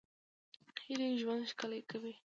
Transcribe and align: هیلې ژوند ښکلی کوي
هیلې 0.83 1.09
ژوند 1.21 1.43
ښکلی 1.51 1.79
کوي 1.91 2.13